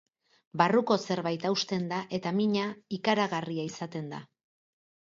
[0.61, 2.67] Barruko zerbait hausten da, eta mina
[3.01, 4.27] ikaragarria izaten da.